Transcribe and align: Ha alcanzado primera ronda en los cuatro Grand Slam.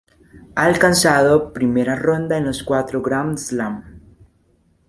Ha 0.55 0.65
alcanzado 0.65 1.53
primera 1.53 1.95
ronda 1.95 2.35
en 2.35 2.45
los 2.45 2.63
cuatro 2.63 3.03
Grand 3.03 3.37
Slam. 3.37 3.99